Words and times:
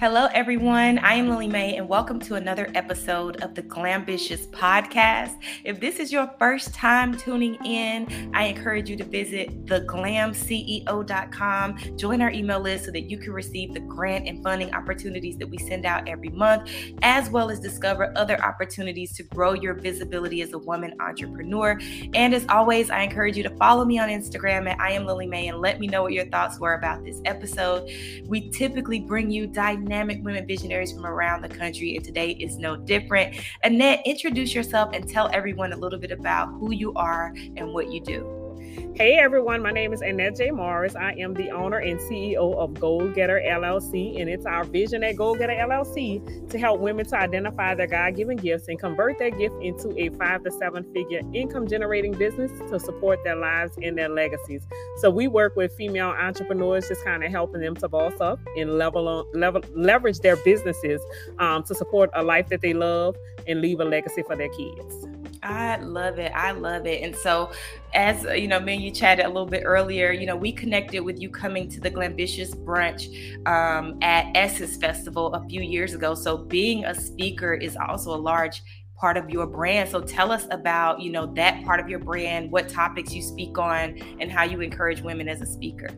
Hello, 0.00 0.28
everyone. 0.32 1.00
I 1.00 1.14
am 1.14 1.28
Lily 1.28 1.48
Mae, 1.48 1.74
and 1.74 1.88
welcome 1.88 2.20
to 2.20 2.36
another 2.36 2.70
episode 2.76 3.42
of 3.42 3.56
the 3.56 3.62
Glambitious 3.62 4.46
podcast. 4.46 5.36
If 5.64 5.80
this 5.80 5.98
is 5.98 6.12
your 6.12 6.30
first 6.38 6.72
time 6.72 7.16
tuning 7.16 7.56
in, 7.64 8.30
I 8.32 8.44
encourage 8.44 8.88
you 8.88 8.94
to 8.94 9.02
visit 9.02 9.66
theglamceo.com. 9.66 11.96
Join 11.96 12.22
our 12.22 12.30
email 12.30 12.60
list 12.60 12.84
so 12.84 12.92
that 12.92 13.10
you 13.10 13.18
can 13.18 13.32
receive 13.32 13.74
the 13.74 13.80
grant 13.80 14.28
and 14.28 14.40
funding 14.44 14.72
opportunities 14.72 15.36
that 15.38 15.48
we 15.48 15.58
send 15.58 15.84
out 15.84 16.08
every 16.08 16.28
month, 16.28 16.70
as 17.02 17.28
well 17.28 17.50
as 17.50 17.58
discover 17.58 18.12
other 18.14 18.40
opportunities 18.44 19.16
to 19.16 19.24
grow 19.24 19.54
your 19.54 19.74
visibility 19.74 20.42
as 20.42 20.52
a 20.52 20.58
woman 20.58 20.94
entrepreneur. 21.00 21.76
And 22.14 22.36
as 22.36 22.46
always, 22.48 22.88
I 22.88 23.00
encourage 23.00 23.36
you 23.36 23.42
to 23.42 23.50
follow 23.56 23.84
me 23.84 23.98
on 23.98 24.10
Instagram 24.10 24.70
at 24.70 24.80
I 24.80 24.92
am 24.92 25.06
Lily 25.06 25.26
Mae 25.26 25.48
and 25.48 25.58
let 25.58 25.80
me 25.80 25.88
know 25.88 26.04
what 26.04 26.12
your 26.12 26.26
thoughts 26.26 26.60
were 26.60 26.74
about 26.74 27.02
this 27.02 27.20
episode. 27.24 27.90
We 28.28 28.48
typically 28.50 29.00
bring 29.00 29.32
you 29.32 29.48
dynamic 29.48 29.87
dynamic 29.88 30.22
women 30.22 30.46
visionaries 30.46 30.92
from 30.92 31.06
around 31.06 31.40
the 31.40 31.48
country, 31.48 31.96
and 31.96 32.04
today 32.04 32.32
is 32.32 32.58
no 32.58 32.76
different. 32.76 33.34
Annette, 33.62 34.02
introduce 34.04 34.54
yourself 34.54 34.90
and 34.92 35.08
tell 35.08 35.30
everyone 35.32 35.72
a 35.72 35.76
little 35.76 35.98
bit 35.98 36.10
about 36.10 36.48
who 36.58 36.72
you 36.72 36.92
are 36.92 37.32
and 37.56 37.72
what 37.72 37.90
you 37.90 38.00
do. 38.00 38.37
Hey 38.78 39.18
everyone, 39.18 39.60
my 39.60 39.72
name 39.72 39.92
is 39.92 40.02
Annette 40.02 40.36
J. 40.36 40.52
Morris. 40.52 40.94
I 40.94 41.12
am 41.18 41.34
the 41.34 41.50
owner 41.50 41.78
and 41.78 41.98
CEO 41.98 42.54
of 42.56 42.78
Goal 42.78 43.08
Getter 43.08 43.42
LLC, 43.44 44.20
and 44.20 44.30
it's 44.30 44.46
our 44.46 44.62
vision 44.62 45.02
at 45.02 45.16
Goal 45.16 45.34
Getter 45.34 45.52
LLC 45.52 46.48
to 46.48 46.58
help 46.58 46.80
women 46.80 47.04
to 47.06 47.16
identify 47.16 47.74
their 47.74 47.88
God 47.88 48.14
given 48.14 48.36
gifts 48.36 48.68
and 48.68 48.78
convert 48.78 49.18
their 49.18 49.32
gift 49.32 49.56
into 49.60 49.92
a 49.98 50.10
five 50.10 50.44
to 50.44 50.52
seven 50.52 50.84
figure 50.92 51.22
income 51.34 51.66
generating 51.66 52.12
business 52.12 52.52
to 52.70 52.78
support 52.78 53.18
their 53.24 53.34
lives 53.34 53.76
and 53.82 53.98
their 53.98 54.08
legacies. 54.08 54.64
So 54.98 55.10
we 55.10 55.26
work 55.26 55.56
with 55.56 55.72
female 55.74 56.10
entrepreneurs, 56.10 56.86
just 56.86 57.04
kind 57.04 57.24
of 57.24 57.32
helping 57.32 57.60
them 57.60 57.74
to 57.76 57.88
boss 57.88 58.20
up 58.20 58.38
and 58.56 58.78
level 58.78 59.08
on, 59.08 59.26
level, 59.34 59.60
leverage 59.74 60.20
their 60.20 60.36
businesses 60.36 61.00
um, 61.40 61.64
to 61.64 61.74
support 61.74 62.10
a 62.14 62.22
life 62.22 62.48
that 62.50 62.60
they 62.60 62.74
love 62.74 63.16
and 63.48 63.60
leave 63.60 63.80
a 63.80 63.84
legacy 63.84 64.22
for 64.22 64.36
their 64.36 64.50
kids. 64.50 65.07
I 65.42 65.76
love 65.76 66.18
it. 66.18 66.32
I 66.34 66.50
love 66.50 66.86
it. 66.86 67.02
And 67.02 67.14
so, 67.14 67.52
as 67.94 68.26
uh, 68.26 68.32
you 68.32 68.48
know, 68.48 68.60
me 68.60 68.74
and 68.74 68.82
you 68.82 68.90
chatted 68.90 69.24
a 69.24 69.28
little 69.28 69.46
bit 69.46 69.62
earlier, 69.64 70.12
you 70.12 70.26
know, 70.26 70.36
we 70.36 70.52
connected 70.52 71.00
with 71.00 71.20
you 71.20 71.30
coming 71.30 71.68
to 71.70 71.80
the 71.80 71.90
Glambitious 71.90 72.54
brunch 72.54 73.06
um, 73.46 73.98
at 74.02 74.26
Essence 74.34 74.76
Festival 74.76 75.32
a 75.34 75.48
few 75.48 75.60
years 75.60 75.94
ago. 75.94 76.14
So, 76.14 76.38
being 76.38 76.84
a 76.84 76.94
speaker 76.94 77.54
is 77.54 77.76
also 77.76 78.14
a 78.14 78.20
large 78.20 78.62
part 78.96 79.16
of 79.16 79.30
your 79.30 79.46
brand. 79.46 79.88
So, 79.88 80.00
tell 80.00 80.32
us 80.32 80.46
about, 80.50 81.00
you 81.00 81.10
know, 81.10 81.26
that 81.34 81.64
part 81.64 81.80
of 81.80 81.88
your 81.88 82.00
brand, 82.00 82.50
what 82.50 82.68
topics 82.68 83.14
you 83.14 83.22
speak 83.22 83.58
on, 83.58 83.98
and 84.20 84.30
how 84.30 84.44
you 84.44 84.60
encourage 84.60 85.02
women 85.02 85.28
as 85.28 85.40
a 85.40 85.46
speaker. 85.46 85.88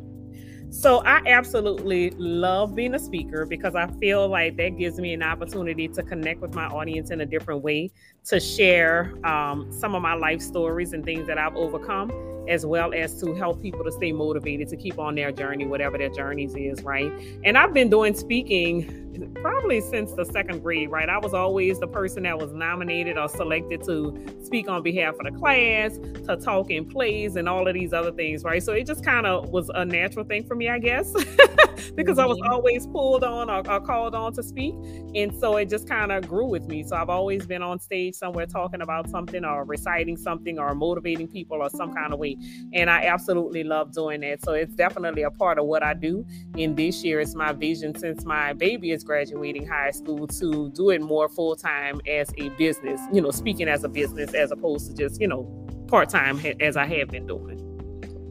So 0.71 0.99
I 1.05 1.21
absolutely 1.27 2.11
love 2.11 2.77
being 2.77 2.95
a 2.95 2.99
speaker 2.99 3.45
because 3.45 3.75
I 3.75 3.89
feel 3.99 4.29
like 4.29 4.57
that 4.59 4.79
gives 4.79 5.01
me 5.01 5.13
an 5.13 5.23
opportunity 5.23 5.89
to 5.89 6.03
connect 6.05 6.41
with 6.41 6.55
my 6.55 6.67
audience 6.67 7.11
in 7.11 7.21
a 7.23 7.27
different 7.27 7.63
way, 7.63 7.91
to 8.27 8.39
share 8.39 9.13
um, 9.27 9.71
some 9.73 9.97
of 9.97 10.03
my 10.03 10.15
life 10.15 10.41
stories 10.41 10.93
and 10.93 11.05
things 11.05 11.27
that 11.27 11.39
I've 11.39 11.57
overcome, 11.57 12.11
as 12.49 12.67
well 12.67 12.93
as 12.95 13.21
to 13.21 13.35
help 13.35 13.63
people 13.63 13.85
to 13.85 13.93
stay 13.93 14.13
motivated 14.13 14.69
to 14.69 14.77
keep 14.77 14.99
on 14.99 15.15
their 15.15 15.33
journey, 15.33 15.67
whatever 15.67 15.99
their 15.99 16.11
journeys 16.11 16.55
is, 16.57 16.83
right? 16.83 17.13
And 17.45 17.57
I've 17.57 17.73
been 17.73 17.91
doing 17.91 18.15
speaking 18.15 19.11
probably 19.35 19.81
since 19.81 20.13
the 20.13 20.25
second 20.25 20.63
grade, 20.63 20.91
right? 20.91 21.09
I 21.09 21.19
was 21.19 21.35
always 21.35 21.79
the 21.79 21.87
person 21.87 22.23
that 22.25 22.39
was 22.39 22.53
nominated 22.53 23.19
or 23.19 23.29
selected 23.29 23.83
to 23.85 24.17
speak 24.43 24.69
on 24.69 24.83
behalf 24.83 25.15
of 25.15 25.33
the 25.33 25.39
class, 25.39 25.99
to 26.27 26.37
talk 26.37 26.71
in 26.71 26.89
plays, 26.89 27.37
and 27.37 27.49
all 27.49 27.67
of 27.67 27.75
these 27.75 27.93
other 27.93 28.13
things, 28.13 28.45
right? 28.45 28.63
So 28.63 28.73
it 28.73 28.87
just 28.87 29.05
kind 29.05 29.27
of 29.27 29.51
was 29.51 29.71
a 29.75 29.85
natural 29.85 30.25
thing 30.25 30.45
for 30.45 30.55
me, 30.55 30.69
I 30.69 30.79
guess, 30.79 31.13
because 31.95 32.17
mm-hmm. 32.17 32.21
I 32.21 32.27
was 32.27 32.39
mm-hmm. 32.39 32.53
always 32.53 32.87
pulled 32.87 33.25
on 33.25 33.51
or, 33.51 33.69
or, 33.71 33.81
called 33.81 34.15
on 34.15 34.33
to 34.35 34.43
speak. 34.43 34.75
And 35.15 35.35
so 35.39 35.57
it 35.57 35.69
just 35.69 35.89
kind 35.89 36.13
of 36.13 36.29
grew 36.29 36.47
with 36.47 36.67
me. 36.67 36.83
So 36.85 36.97
I've 36.97 37.11
always 37.11 37.47
been 37.47 37.63
on 37.63 37.79
stage 37.81 38.15
somewhere 38.15 38.47
talking 38.47 38.81
about 38.81 39.09
something 39.11 39.45
or 39.45 39.65
reciting 39.65 40.17
something 40.17 40.59
or 40.59 40.75
motivating 40.75 41.29
people 41.29 41.63
or 41.63 41.71
some 41.71 41.93
kind 41.93 42.13
of 42.13 42.19
way. 42.19 42.30
And 42.73 42.91
I 42.91 43.05
absolutely 43.05 43.65
love 43.65 43.93
doing 43.93 44.21
that. 44.23 44.43
So 44.43 44.53
it's 44.53 44.75
definitely 44.75 45.23
a 45.23 45.31
part 45.31 45.59
of 45.59 45.67
what 45.67 45.83
I 45.83 45.95
do. 45.95 46.27
And 46.57 46.77
this 46.77 47.05
year, 47.05 47.21
it's 47.21 47.35
my 47.35 47.53
vision 47.53 47.95
since 47.95 48.25
my 48.25 48.53
baby 48.53 48.93
is 48.93 49.05
graduating 49.05 49.67
high 49.67 49.91
school 49.91 50.27
to 50.27 50.71
do 50.71 50.91
it 50.91 51.01
more 51.01 51.29
full 51.29 51.57
time 51.57 52.01
as 52.09 52.33
a 52.39 52.49
business, 52.51 53.01
you 53.13 53.21
know, 53.21 53.31
speaking 53.31 53.69
as 53.69 53.85
a 53.85 53.89
business 53.89 54.35
as 54.35 54.51
opposed 54.51 54.89
to 54.89 54.95
just, 54.95 55.21
you 55.21 55.29
know, 55.29 55.45
part 55.89 56.09
time 56.09 56.41
as 56.61 56.77
I 56.77 56.87
have 56.87 57.09
been 57.09 57.27
doing. 57.27 57.67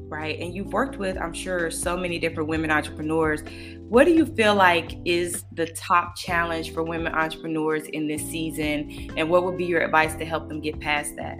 Right. 0.10 0.40
And 0.40 0.56
you've 0.56 0.74
worked 0.74 0.98
with, 0.98 1.18
I'm 1.18 1.34
sure, 1.34 1.70
so 1.70 1.96
many 1.96 2.18
different 2.18 2.50
women 2.50 2.72
entrepreneurs. 2.72 3.44
What 3.90 4.06
do 4.06 4.12
you 4.12 4.26
feel 4.26 4.56
like 4.56 4.98
is 5.06 5.46
the 5.52 5.68
top 5.68 6.16
challenge 6.18 6.74
for 6.74 6.82
women 6.82 7.14
entrepreneurs 7.14 7.84
in 7.86 8.08
this 8.08 8.24
season? 8.24 9.12
And 9.16 9.30
what 9.30 9.44
would 9.44 9.56
be 9.56 9.66
your 9.66 9.82
advice 9.82 10.16
to 10.16 10.26
help 10.26 10.50
them 10.50 10.62
get 10.62 10.80
past 10.80 11.16
that? 11.18 11.38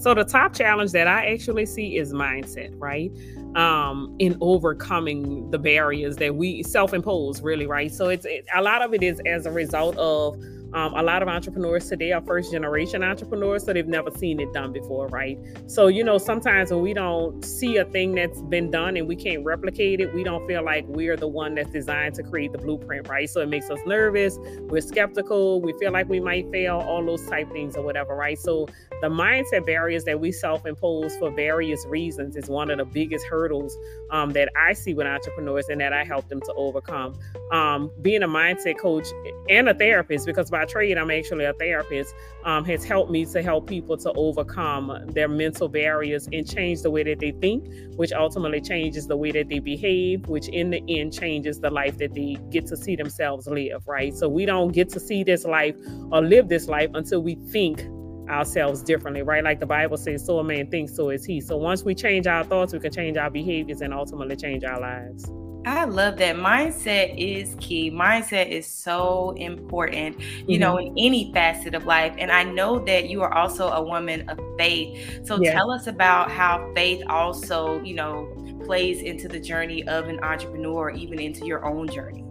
So, 0.00 0.14
the 0.14 0.24
top 0.24 0.54
challenge 0.54 0.92
that 0.92 1.06
I 1.06 1.32
actually 1.32 1.66
see 1.66 1.96
is 1.98 2.12
mindset, 2.12 2.72
right? 2.78 3.12
um, 3.54 4.14
in 4.18 4.36
overcoming 4.40 5.50
the 5.50 5.58
barriers 5.58 6.16
that 6.16 6.34
we 6.34 6.62
self-impose 6.62 7.42
really 7.42 7.66
right 7.66 7.92
so 7.92 8.08
it's 8.08 8.24
it, 8.24 8.44
a 8.54 8.62
lot 8.62 8.82
of 8.82 8.94
it 8.94 9.02
is 9.02 9.20
as 9.26 9.46
a 9.46 9.50
result 9.50 9.96
of 9.96 10.36
um, 10.72 10.94
a 10.94 11.02
lot 11.02 11.22
of 11.22 11.28
entrepreneurs 11.28 11.88
today 11.88 12.12
are 12.12 12.22
first 12.22 12.52
generation 12.52 13.02
entrepreneurs, 13.02 13.64
so 13.64 13.72
they've 13.72 13.86
never 13.86 14.10
seen 14.10 14.38
it 14.40 14.52
done 14.52 14.72
before, 14.72 15.08
right? 15.08 15.38
So, 15.66 15.88
you 15.88 16.04
know, 16.04 16.18
sometimes 16.18 16.70
when 16.70 16.80
we 16.80 16.94
don't 16.94 17.44
see 17.44 17.76
a 17.78 17.84
thing 17.84 18.14
that's 18.14 18.40
been 18.42 18.70
done 18.70 18.96
and 18.96 19.08
we 19.08 19.16
can't 19.16 19.44
replicate 19.44 20.00
it, 20.00 20.14
we 20.14 20.22
don't 20.22 20.46
feel 20.46 20.64
like 20.64 20.84
we're 20.86 21.16
the 21.16 21.26
one 21.28 21.56
that's 21.56 21.70
designed 21.70 22.14
to 22.16 22.22
create 22.22 22.52
the 22.52 22.58
blueprint, 22.58 23.08
right? 23.08 23.28
So 23.28 23.40
it 23.40 23.48
makes 23.48 23.68
us 23.68 23.80
nervous, 23.84 24.38
we're 24.60 24.80
skeptical, 24.80 25.60
we 25.60 25.72
feel 25.80 25.92
like 25.92 26.08
we 26.08 26.20
might 26.20 26.50
fail, 26.50 26.78
all 26.78 27.04
those 27.04 27.26
type 27.26 27.50
things 27.50 27.76
or 27.76 27.82
whatever, 27.82 28.14
right? 28.14 28.38
So 28.38 28.68
the 29.00 29.08
mindset 29.08 29.66
barriers 29.66 30.04
that 30.04 30.20
we 30.20 30.30
self 30.30 30.66
impose 30.66 31.16
for 31.16 31.30
various 31.30 31.84
reasons 31.86 32.36
is 32.36 32.48
one 32.48 32.70
of 32.70 32.78
the 32.78 32.84
biggest 32.84 33.26
hurdles 33.26 33.76
um, 34.10 34.30
that 34.34 34.50
I 34.56 34.74
see 34.74 34.94
with 34.94 35.06
entrepreneurs 35.06 35.68
and 35.68 35.80
that 35.80 35.92
I 35.92 36.04
help 36.04 36.28
them 36.28 36.40
to 36.42 36.52
overcome. 36.54 37.18
Um, 37.50 37.90
being 38.02 38.22
a 38.22 38.28
mindset 38.28 38.78
coach 38.78 39.08
and 39.48 39.68
a 39.68 39.74
therapist, 39.74 40.26
because 40.26 40.50
by 40.50 40.59
trade 40.64 40.98
I'm 40.98 41.10
actually 41.10 41.44
a 41.44 41.52
therapist, 41.54 42.14
um, 42.44 42.64
has 42.64 42.84
helped 42.84 43.10
me 43.10 43.26
to 43.26 43.42
help 43.42 43.66
people 43.66 43.96
to 43.98 44.12
overcome 44.12 45.06
their 45.08 45.28
mental 45.28 45.68
barriers 45.68 46.28
and 46.32 46.48
change 46.48 46.82
the 46.82 46.90
way 46.90 47.02
that 47.02 47.18
they 47.18 47.32
think, 47.32 47.66
which 47.96 48.12
ultimately 48.12 48.60
changes 48.60 49.06
the 49.06 49.16
way 49.16 49.30
that 49.32 49.48
they 49.48 49.58
behave, 49.58 50.26
which 50.28 50.48
in 50.48 50.70
the 50.70 50.82
end 50.88 51.12
changes 51.12 51.60
the 51.60 51.70
life 51.70 51.98
that 51.98 52.14
they 52.14 52.36
get 52.50 52.66
to 52.66 52.76
see 52.76 52.96
themselves 52.96 53.46
live, 53.46 53.86
right? 53.86 54.14
So 54.14 54.28
we 54.28 54.46
don't 54.46 54.72
get 54.72 54.88
to 54.90 55.00
see 55.00 55.24
this 55.24 55.44
life 55.44 55.76
or 56.10 56.22
live 56.22 56.48
this 56.48 56.68
life 56.68 56.90
until 56.94 57.22
we 57.22 57.34
think 57.50 57.84
ourselves 58.28 58.82
differently, 58.82 59.22
right? 59.22 59.42
Like 59.42 59.60
the 59.60 59.66
Bible 59.66 59.96
says, 59.96 60.24
so 60.24 60.38
a 60.38 60.44
man 60.44 60.70
thinks, 60.70 60.94
so 60.94 61.10
is 61.10 61.24
he. 61.24 61.40
So 61.40 61.56
once 61.56 61.84
we 61.84 61.94
change 61.94 62.26
our 62.26 62.44
thoughts, 62.44 62.72
we 62.72 62.78
can 62.78 62.92
change 62.92 63.16
our 63.16 63.30
behaviors 63.30 63.80
and 63.80 63.92
ultimately 63.92 64.36
change 64.36 64.64
our 64.64 64.80
lives. 64.80 65.30
I 65.66 65.84
love 65.84 66.16
that. 66.18 66.36
Mindset 66.36 67.14
is 67.18 67.54
key. 67.60 67.90
Mindset 67.90 68.48
is 68.48 68.66
so 68.66 69.34
important, 69.36 70.18
you 70.18 70.26
mm-hmm. 70.26 70.60
know, 70.60 70.78
in 70.78 70.94
any 70.96 71.32
facet 71.34 71.74
of 71.74 71.84
life. 71.84 72.14
And 72.18 72.32
I 72.32 72.44
know 72.44 72.78
that 72.86 73.10
you 73.10 73.22
are 73.22 73.32
also 73.34 73.68
a 73.68 73.82
woman 73.82 74.28
of 74.30 74.40
faith. 74.56 75.26
So 75.26 75.38
tell 75.38 75.70
us 75.70 75.86
about 75.86 76.30
how 76.30 76.72
faith 76.74 77.02
also, 77.08 77.80
you 77.82 77.94
know, 77.94 78.34
plays 78.64 79.02
into 79.02 79.28
the 79.28 79.40
journey 79.40 79.86
of 79.86 80.08
an 80.08 80.18
entrepreneur, 80.20 80.90
even 80.90 81.18
into 81.18 81.44
your 81.44 81.66
own 81.66 81.88
journey. 81.88 82.24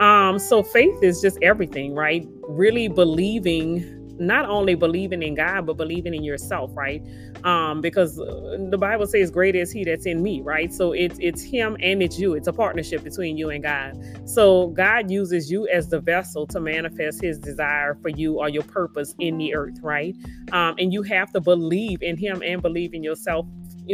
Um, 0.00 0.38
so 0.38 0.62
faith 0.62 1.02
is 1.02 1.20
just 1.20 1.38
everything, 1.42 1.94
right? 1.94 2.26
Really 2.48 2.88
believing 2.88 3.99
not 4.20 4.44
only 4.48 4.74
believing 4.74 5.22
in 5.22 5.34
God, 5.34 5.66
but 5.66 5.76
believing 5.76 6.14
in 6.14 6.22
yourself, 6.22 6.70
right? 6.74 7.02
Um, 7.42 7.80
because 7.80 8.20
uh, 8.20 8.58
the 8.70 8.78
Bible 8.78 9.06
says, 9.06 9.30
"Great 9.30 9.56
is 9.56 9.72
He 9.72 9.82
that's 9.82 10.06
in 10.06 10.22
me," 10.22 10.42
right? 10.42 10.72
So 10.72 10.92
it's 10.92 11.18
it's 11.20 11.42
Him 11.42 11.76
and 11.80 12.02
it's 12.02 12.18
you. 12.18 12.34
It's 12.34 12.46
a 12.46 12.52
partnership 12.52 13.02
between 13.02 13.36
you 13.36 13.50
and 13.50 13.62
God. 13.62 13.98
So 14.28 14.68
God 14.68 15.10
uses 15.10 15.50
you 15.50 15.66
as 15.68 15.88
the 15.88 16.00
vessel 16.00 16.46
to 16.48 16.60
manifest 16.60 17.22
His 17.22 17.38
desire 17.38 17.96
for 18.02 18.10
you 18.10 18.38
or 18.38 18.48
your 18.48 18.62
purpose 18.62 19.14
in 19.18 19.38
the 19.38 19.54
earth, 19.54 19.78
right? 19.82 20.14
Um, 20.52 20.74
and 20.78 20.92
you 20.92 21.02
have 21.02 21.32
to 21.32 21.40
believe 21.40 22.02
in 22.02 22.16
Him 22.16 22.42
and 22.44 22.60
believe 22.60 22.94
in 22.94 23.02
yourself 23.02 23.46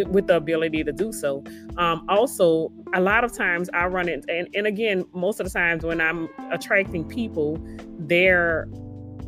with 0.09 0.27
the 0.27 0.37
ability 0.37 0.85
to 0.85 0.93
do 0.93 1.13
so. 1.13 1.43
Um, 1.79 2.05
also, 2.09 2.71
a 2.93 3.01
lot 3.01 3.25
of 3.25 3.33
times 3.33 3.71
I 3.73 3.87
run 3.87 4.09
it, 4.09 4.25
and, 4.29 4.49
and 4.55 4.67
again, 4.67 5.05
most 5.15 5.41
of 5.41 5.47
the 5.47 5.53
times 5.53 5.85
when 5.85 6.01
I'm 6.01 6.29
attracting 6.51 7.05
people, 7.05 7.59
they're 7.99 8.69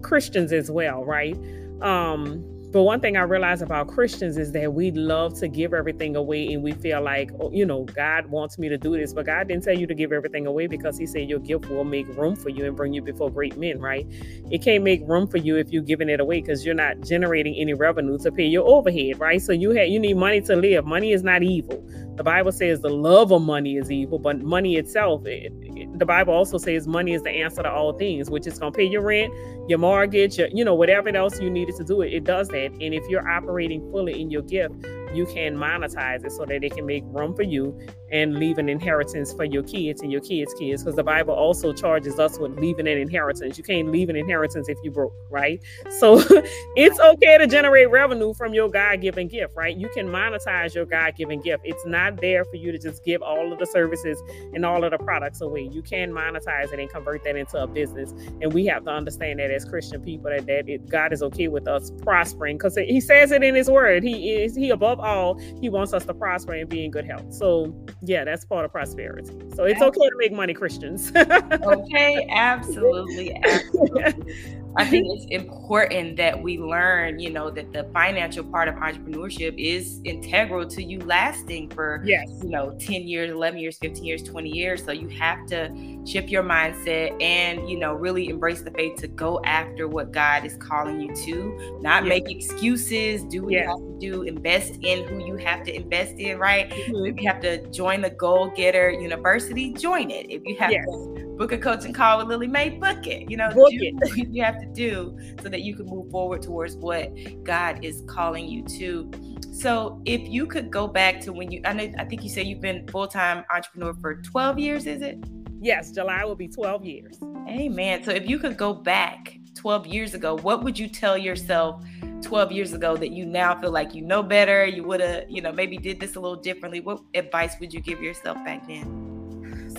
Christians 0.03 0.53
as 0.53 0.71
well, 0.71 1.05
right? 1.05 1.37
Um, 1.81 2.45
but 2.71 2.83
one 2.83 3.01
thing 3.01 3.17
I 3.17 3.23
realize 3.23 3.63
about 3.63 3.89
Christians 3.89 4.37
is 4.37 4.53
that 4.53 4.75
we 4.75 4.91
love 4.91 5.33
to 5.41 5.49
give 5.49 5.73
everything 5.73 6.17
away 6.17 6.53
and 6.53 6.63
we 6.63 6.73
feel 6.73 7.01
like, 7.01 7.31
oh, 7.41 7.51
you 7.51 7.65
know, 7.65 7.85
God 7.85 8.27
wants 8.27 8.59
me 8.59 8.69
to 8.69 8.77
do 8.77 8.95
this. 8.95 9.15
But 9.15 9.25
God 9.25 9.49
didn't 9.49 9.65
tell 9.65 9.77
you 9.77 9.87
to 9.87 9.95
give 9.95 10.13
everything 10.13 10.47
away 10.47 10.67
because 10.67 10.99
He 10.99 11.07
said 11.07 11.31
your 11.31 11.39
gift 11.39 11.71
will 11.71 11.85
make 11.85 12.07
room 12.09 12.37
for 12.37 12.51
you 12.51 12.67
and 12.67 12.77
bring 12.77 12.93
you 12.93 13.01
before 13.01 13.31
great 13.31 13.57
men, 13.57 13.81
right? 13.81 14.07
It 14.51 14.63
can't 14.63 14.85
make 14.85 15.01
room 15.09 15.27
for 15.27 15.39
you 15.39 15.57
if 15.57 15.71
you're 15.71 15.83
giving 15.83 16.11
it 16.11 16.21
away 16.21 16.43
because 16.43 16.67
you're 16.67 16.75
not 16.75 17.01
generating 17.01 17.55
any 17.55 17.73
revenue 17.73 18.19
to 18.19 18.31
pay 18.31 18.45
your 18.45 18.69
overhead, 18.69 19.19
right? 19.19 19.41
So 19.41 19.53
you 19.53 19.71
have 19.71 19.89
you 19.89 19.99
need 19.99 20.19
money 20.19 20.43
to 20.43 20.55
live. 20.55 20.85
Money 20.85 21.13
is 21.13 21.23
not 21.23 21.43
evil 21.43 21.83
the 22.19 22.25
Bible 22.25 22.51
says 22.51 22.81
the 22.81 22.89
love 22.89 23.33
of 23.33 23.43
money 23.43 23.77
is 23.77 23.93
evil, 23.93 24.19
but 24.19 24.41
money 24.43 24.77
itself, 24.77 25.25
it, 25.25 25.53
it, 25.63 25.99
the 25.99 26.05
Bible 26.05 26.35
also 26.35 26.59
says 26.59 26.87
money 26.87 27.15
is 27.15 27.23
the 27.23 27.31
answer 27.31 27.63
to 27.63 27.71
all 27.71 27.93
things, 27.93 28.29
which 28.29 28.47
is 28.47 28.59
going 28.59 28.73
to 28.73 28.77
pay 28.77 28.85
your 28.85 29.03
rent, 29.03 29.33
your 29.69 29.79
mortgage, 29.79 30.37
your, 30.37 30.49
you 30.49 30.65
know, 30.65 30.75
whatever 30.75 31.09
else 31.11 31.41
you 31.41 31.49
needed 31.49 31.77
to 31.77 31.85
do 31.85 32.03
it, 32.03 32.13
it 32.13 32.25
does 32.25 32.49
that. 32.49 32.73
And 32.73 32.93
if 32.93 33.05
you're 33.09 33.27
operating 33.27 33.81
fully 33.93 34.21
in 34.21 34.33
your 34.33 34.43
gift, 34.43 34.75
you 35.15 35.27
can 35.27 35.57
monetize 35.57 36.25
it 36.25 36.33
so 36.33 36.45
that 36.45 36.65
it 36.65 36.75
can 36.75 36.85
make 36.85 37.05
room 37.07 37.37
for 37.37 37.45
you 37.45 37.79
and 38.11 38.37
leave 38.37 38.59
an 38.59 38.69
inheritance 38.69 39.33
for 39.33 39.45
your 39.45 39.63
kids 39.63 40.03
and 40.03 40.11
your 40.11 40.21
kids' 40.21 40.55
kids. 40.55 40.83
Because 40.83 40.97
the 40.97 41.05
Bible 41.05 41.35
also 41.35 41.73
charges 41.73 42.19
us 42.19 42.39
with 42.39 42.59
leaving 42.59 42.89
an 42.89 42.99
inheritance. 42.99 43.59
You 43.59 43.65
can't 43.65 43.91
leave 43.91 44.09
an 44.09 44.17
inheritance 44.17 44.69
if 44.69 44.79
you 44.83 44.91
broke, 44.91 45.15
right? 45.31 45.63
So 45.99 46.23
it's 46.77 46.99
okay 47.01 47.39
to 47.39 47.47
generate 47.47 47.91
revenue 47.91 48.35
from 48.35 48.55
your 48.55 48.69
God 48.69 49.01
given 49.01 49.29
gift, 49.29 49.55
right? 49.57 49.77
You 49.77 49.89
can 49.91 50.09
monetize 50.09 50.75
your 50.75 50.87
God 50.87 51.17
given 51.17 51.41
gift. 51.41 51.63
It's 51.65 51.85
not 51.87 52.21
there 52.21 52.45
for 52.45 52.57
you 52.57 52.73
to 52.73 52.79
just 52.79 53.05
give 53.05 53.23
all 53.23 53.53
of 53.53 53.59
the 53.59 53.67
services 53.67 54.23
and 54.55 54.65
all 54.65 54.85
of 54.85 54.91
the 54.91 54.99
products 54.99 55.41
away. 55.41 55.69
You 55.71 55.83
can 55.83 56.13
monetize 56.13 56.73
it 56.73 56.79
and 56.79 56.89
convert 56.91 57.25
that 57.25 57.37
into 57.37 57.63
a 57.63 57.67
business. 57.67 58.13
And 58.41 58.53
we 58.53 58.67
have 58.67 58.85
to 58.85 58.91
understand 58.91 59.39
that 59.41 59.51
as 59.51 59.65
Christian 59.65 60.03
people 60.03 60.31
that, 60.31 60.47
that 60.47 60.69
it, 60.69 60.89
God 60.89 61.13
is 61.13 61.23
okay 61.23 61.49
with 61.49 61.69
us 61.69 61.93
prospering 62.03 62.57
because 62.59 62.77
He 62.77 63.01
says 63.01 63.31
it 63.33 63.43
in 63.43 63.55
His 63.55 63.71
Word. 63.71 64.03
He 64.03 64.33
is 64.33 64.55
He 64.55 64.71
above 64.71 65.01
all. 65.01 65.39
He 65.61 65.69
wants 65.69 65.93
us 65.93 66.05
to 66.07 66.15
prosper 66.15 66.53
and 66.55 66.69
be 66.69 66.85
in 66.85 66.91
good 66.91 67.05
health. 67.05 67.33
So 67.33 67.75
yeah, 68.03 68.25
that's 68.25 68.45
part 68.45 68.65
of 68.65 68.73
prosperity. 68.73 69.31
So 69.55 69.65
it's 69.65 69.83
okay 69.83 70.09
to 70.09 70.17
make 70.17 70.33
money, 70.33 70.55
Christians. 70.55 71.13
okay, 71.17 72.27
absolutely, 72.31 73.35
absolutely. 73.45 74.35
I 74.79 74.85
think 74.85 75.07
it's 75.11 75.27
important 75.27 76.17
that 76.17 76.41
we 76.41 76.59
learn, 76.59 77.19
you 77.19 77.31
know, 77.31 77.51
that 77.51 77.73
the 77.73 77.85
financial 77.93 78.45
part 78.45 78.69
of 78.69 78.77
entrepreneurship 78.77 79.55
is 79.59 80.01
integral 80.05 80.67
to 80.69 80.83
you 80.83 81.01
lasting 81.01 81.71
for, 81.71 82.01
yes. 82.05 82.29
you 82.43 82.51
know, 82.51 82.77
10 82.79 83.09
years, 83.09 83.31
11 83.31 83.59
years, 83.59 83.77
15 83.79 84.05
years, 84.05 84.23
20 84.23 84.49
years. 84.49 84.85
So 84.85 84.93
you 84.93 85.09
have 85.09 85.47
to 85.47 85.99
shift 86.07 86.29
your 86.29 86.45
mindset 86.45 87.21
and, 87.21 87.69
you 87.69 87.79
know, 87.79 87.93
really 87.93 88.29
embrace 88.29 88.63
the 88.63 88.71
faith 88.71 88.97
to 89.01 89.09
go 89.09 89.41
after 89.45 89.89
what 89.89 90.13
God 90.13 90.45
is 90.45 90.57
calling 90.57 91.01
you 91.01 91.15
to, 91.27 91.79
not 91.81 92.05
yes. 92.05 92.09
make 92.09 92.31
excuses, 92.31 93.25
do 93.25 93.43
what 93.43 93.53
yes. 93.53 93.65
you 93.65 93.71
have 93.71 93.79
to 93.79 93.99
do, 93.99 94.23
invest 94.23 94.79
in 94.83 95.07
who 95.09 95.27
you 95.27 95.37
have 95.37 95.65
to 95.65 95.75
invest 95.75 96.15
in, 96.19 96.39
right? 96.39 96.71
Mm-hmm. 96.71 97.07
If 97.07 97.21
you 97.21 97.29
have 97.29 97.41
to 97.41 97.69
join 97.71 98.01
the 98.01 98.11
Goal 98.11 98.53
Getter 98.55 98.91
University, 98.91 99.73
join 99.73 100.11
it. 100.11 100.31
If 100.31 100.43
you 100.45 100.57
have 100.59 100.71
to 100.71 101.18
book 101.39 101.53
a 101.53 101.59
coaching 101.59 101.93
call 101.93 102.19
with 102.19 102.27
Lily 102.27 102.49
Mae, 102.49 102.71
book 102.71 103.07
it. 103.07 103.31
You 103.31 103.37
know, 103.37 103.49
book 103.51 103.71
do 103.71 103.79
it. 103.81 104.29
you 104.33 104.43
have 104.43 104.59
to 104.59 104.67
do 104.67 105.17
so 105.41 105.49
that 105.49 105.63
you 105.63 105.77
can 105.77 105.87
move 105.87 106.11
forward 106.11 106.43
towards 106.43 106.77
what 106.77 107.11
God 107.45 107.85
is 107.85 108.03
calling 108.09 108.47
you 108.47 108.65
to. 108.79 109.11
So, 109.53 110.03
if 110.05 110.21
you 110.29 110.47
could 110.47 110.71
go 110.71 110.87
back 110.87 111.21
to 111.21 111.33
when 111.33 111.51
you, 111.51 111.61
I 111.65 111.73
know, 111.73 111.91
I 111.99 112.05
think 112.05 112.23
you 112.23 112.29
said 112.29 112.47
you've 112.47 112.61
been 112.61 112.87
full 112.89 113.07
time 113.07 113.45
entrepreneur 113.55 113.95
for 113.95 114.17
12 114.17 114.59
years, 114.59 114.87
is 114.87 115.01
it? 115.01 115.19
Yes, 115.61 115.93
July 115.93 116.25
will 116.25 116.37
be 116.37 116.49
12 116.49 116.85
years. 116.85 117.19
Amen. 117.49 118.05
So, 118.05 118.11
if 118.11 118.29
you 118.29 118.39
could 118.39 118.57
go 118.57 118.75
back 118.75 119.39
12 119.55 119.87
years 119.87 120.15
ago, 120.15 120.37
what 120.39 120.63
would 120.65 120.79
you 120.79 120.89
tell 120.89 121.17
yourself 121.17 121.85
12 122.23 122.53
years 122.53 122.73
ago 122.73 122.97
that 122.97 123.11
you 123.11 123.25
now 123.25 123.61
feel 123.61 123.71
like 123.71 123.95
you 123.95 124.03
know 124.03 124.23
better? 124.23 124.67
You 124.67 124.85
would 124.85 125.01
have, 125.01 125.25
you 125.29 125.41
know, 125.41 125.53
maybe 125.53 125.77
did 125.79 126.01
this 126.01 126.17
a 126.17 126.21
little 126.21 126.41
differently. 126.41 126.81
What 126.81 127.01
advice 127.15 127.57
would 127.61 127.73
you 127.73 127.81
give 127.81 128.03
yourself 128.03 128.37
back 128.45 128.67
then? 128.67 129.08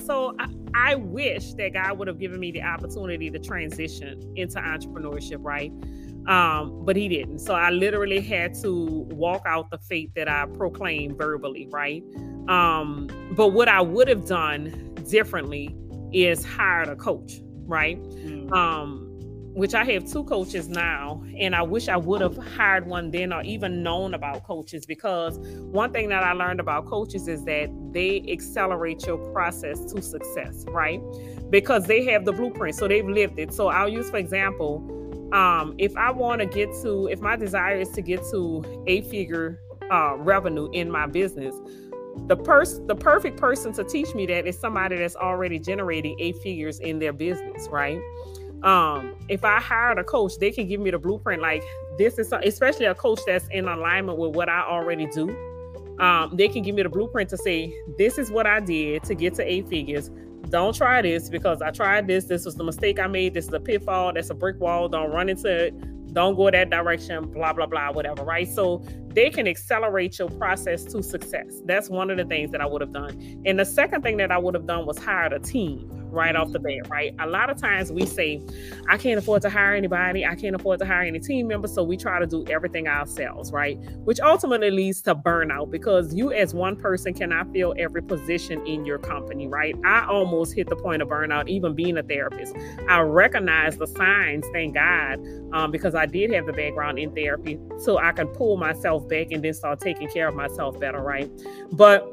So 0.09 0.35
I, 0.39 0.47
I 0.73 0.95
wish 0.95 1.53
that 1.53 1.73
God 1.73 1.99
would 1.99 2.07
have 2.07 2.17
given 2.17 2.39
me 2.39 2.51
the 2.51 2.63
opportunity 2.63 3.29
to 3.29 3.37
transition 3.37 4.33
into 4.35 4.57
entrepreneurship, 4.57 5.37
right? 5.41 5.71
Um, 6.27 6.83
but 6.83 6.95
he 6.95 7.07
didn't. 7.07 7.39
So 7.39 7.53
I 7.53 7.69
literally 7.69 8.19
had 8.19 8.55
to 8.63 9.07
walk 9.11 9.43
out 9.45 9.69
the 9.69 9.77
faith 9.77 10.09
that 10.15 10.27
I 10.27 10.47
proclaimed 10.47 11.15
verbally, 11.15 11.67
right? 11.69 12.03
Um, 12.47 13.07
but 13.35 13.49
what 13.49 13.67
I 13.67 13.81
would 13.81 14.07
have 14.07 14.25
done 14.25 14.95
differently 15.07 15.75
is 16.11 16.43
hired 16.43 16.87
a 16.87 16.95
coach, 16.95 17.41
right? 17.67 18.01
Mm. 18.01 18.51
Um, 18.51 19.08
which 19.53 19.73
I 19.73 19.83
have 19.85 20.09
two 20.09 20.23
coaches 20.23 20.69
now, 20.69 21.23
and 21.37 21.55
I 21.55 21.61
wish 21.61 21.87
I 21.87 21.97
would 21.97 22.21
have 22.21 22.37
hired 22.37 22.85
one 22.87 23.11
then 23.11 23.33
or 23.33 23.41
even 23.43 23.81
known 23.81 24.13
about 24.13 24.43
coaches 24.43 24.85
because 24.85 25.37
one 25.39 25.91
thing 25.91 26.09
that 26.09 26.23
I 26.23 26.33
learned 26.33 26.59
about 26.59 26.85
coaches 26.85 27.27
is 27.27 27.43
that 27.45 27.69
they 27.91 28.23
accelerate 28.29 29.05
your 29.05 29.17
process 29.31 29.83
to 29.93 30.01
success, 30.01 30.65
right? 30.69 31.01
Because 31.49 31.85
they 31.85 32.05
have 32.05 32.25
the 32.25 32.31
blueprint, 32.31 32.75
so 32.75 32.87
they've 32.87 33.07
lived 33.07 33.39
it. 33.39 33.53
So 33.53 33.69
I'll 33.69 33.89
use, 33.89 34.09
for 34.09 34.17
example, 34.17 34.85
um, 35.33 35.75
if 35.77 35.95
I 35.97 36.11
want 36.11 36.41
to 36.41 36.45
get 36.45 36.69
to, 36.83 37.07
if 37.07 37.19
my 37.19 37.35
desire 37.35 37.79
is 37.79 37.89
to 37.89 38.01
get 38.01 38.23
to 38.31 38.83
a 38.87 39.01
figure 39.01 39.59
uh, 39.91 40.15
revenue 40.17 40.69
in 40.73 40.91
my 40.91 41.07
business, 41.07 41.55
the 42.27 42.35
person 42.35 42.85
the 42.87 42.95
perfect 42.95 43.37
person 43.37 43.71
to 43.73 43.83
teach 43.83 44.13
me 44.13 44.25
that 44.25 44.45
is 44.45 44.59
somebody 44.59 44.97
that's 44.97 45.15
already 45.15 45.57
generating 45.57 46.15
eight 46.19 46.37
figures 46.37 46.79
in 46.79 46.99
their 46.99 47.13
business 47.13 47.67
right 47.69 47.99
um 48.63 49.15
if 49.29 49.45
i 49.45 49.59
hired 49.59 49.97
a 49.97 50.03
coach 50.03 50.33
they 50.37 50.51
can 50.51 50.67
give 50.67 50.81
me 50.81 50.91
the 50.91 50.99
blueprint 50.99 51.41
like 51.41 51.63
this 51.99 52.17
is 52.17 52.33
especially 52.43 52.85
a 52.85 52.95
coach 52.95 53.19
that's 53.25 53.47
in 53.49 53.67
alignment 53.67 54.17
with 54.17 54.33
what 54.33 54.49
i 54.49 54.61
already 54.61 55.05
do. 55.07 55.29
Um 55.99 56.31
they 56.33 56.47
can 56.47 56.63
give 56.63 56.73
me 56.73 56.81
the 56.81 56.89
blueprint 56.89 57.29
to 57.29 57.37
say 57.37 57.73
this 57.97 58.17
is 58.17 58.31
what 58.31 58.47
i 58.47 58.61
did 58.61 59.03
to 59.03 59.13
get 59.13 59.35
to 59.35 59.43
eight 59.43 59.67
figures. 59.67 60.09
Don't 60.49 60.73
try 60.73 61.01
this 61.01 61.29
because 61.29 61.61
i 61.61 61.71
tried 61.71 62.07
this. 62.07 62.23
This 62.25 62.45
was 62.45 62.55
the 62.55 62.63
mistake 62.63 62.99
i 62.99 63.07
made. 63.07 63.33
This 63.33 63.47
is 63.47 63.53
a 63.53 63.59
pitfall. 63.59 64.13
That's 64.13 64.29
a 64.29 64.33
brick 64.33 64.59
wall. 64.61 64.87
Don't 64.87 65.11
run 65.11 65.27
into 65.27 65.49
it. 65.49 66.13
Don't 66.13 66.35
go 66.35 66.49
that 66.49 66.69
direction 66.69 67.29
blah 67.31 67.51
blah 67.51 67.65
blah 67.65 67.91
whatever 67.91 68.23
right? 68.23 68.47
So 68.47 68.81
they 69.09 69.29
can 69.29 69.45
accelerate 69.45 70.17
your 70.19 70.29
process 70.29 70.85
to 70.85 71.03
success. 71.03 71.61
That's 71.65 71.89
one 71.89 72.09
of 72.09 72.17
the 72.17 72.25
things 72.25 72.51
that 72.51 72.61
i 72.61 72.65
would 72.65 72.79
have 72.79 72.93
done. 72.93 73.41
And 73.45 73.59
the 73.59 73.65
second 73.65 74.03
thing 74.03 74.15
that 74.17 74.31
i 74.31 74.37
would 74.37 74.53
have 74.53 74.65
done 74.65 74.85
was 74.85 74.97
hired 74.97 75.33
a 75.33 75.39
team 75.39 75.98
right 76.11 76.35
off 76.35 76.51
the 76.51 76.59
bat, 76.59 76.89
right? 76.89 77.13
A 77.19 77.27
lot 77.27 77.49
of 77.49 77.57
times 77.57 77.91
we 77.91 78.05
say, 78.05 78.41
I 78.87 78.97
can't 78.97 79.19
afford 79.19 79.41
to 79.43 79.49
hire 79.49 79.73
anybody, 79.73 80.25
I 80.25 80.35
can't 80.35 80.55
afford 80.55 80.79
to 80.79 80.85
hire 80.85 81.03
any 81.03 81.19
team 81.19 81.47
members, 81.47 81.73
so 81.73 81.83
we 81.83 81.97
try 81.97 82.19
to 82.19 82.25
do 82.25 82.45
everything 82.47 82.87
ourselves, 82.87 83.51
right? 83.51 83.77
Which 84.03 84.19
ultimately 84.19 84.71
leads 84.71 85.01
to 85.03 85.15
burnout 85.15 85.71
because 85.71 86.13
you, 86.13 86.31
as 86.31 86.53
one 86.53 86.75
person, 86.75 87.13
cannot 87.13 87.51
fill 87.53 87.75
every 87.77 88.01
position 88.01 88.65
in 88.65 88.85
your 88.85 88.99
company, 88.99 89.47
right? 89.47 89.75
I 89.85 90.05
almost 90.05 90.55
hit 90.55 90.67
the 90.69 90.75
point 90.75 91.01
of 91.01 91.09
burnout, 91.09 91.47
even 91.47 91.75
being 91.75 91.97
a 91.97 92.03
therapist. 92.03 92.55
I 92.87 92.99
recognize 93.01 93.77
the 93.77 93.87
signs, 93.87 94.45
thank 94.53 94.75
God, 94.75 95.19
um, 95.53 95.71
because 95.71 95.95
I 95.95 96.05
did 96.05 96.31
have 96.33 96.45
the 96.45 96.53
background 96.53 96.99
in 96.99 97.13
therapy, 97.13 97.59
so 97.77 97.97
I 97.97 98.11
can 98.11 98.27
pull 98.27 98.57
myself 98.57 99.07
back 99.07 99.27
and 99.31 99.43
then 99.43 99.53
start 99.53 99.79
taking 99.79 100.09
care 100.09 100.27
of 100.27 100.35
myself 100.35 100.79
better, 100.79 101.01
right? 101.01 101.29
But 101.71 102.07